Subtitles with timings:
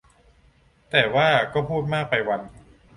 [0.89, 2.41] แต่ว่าก็พูดมากไปวัน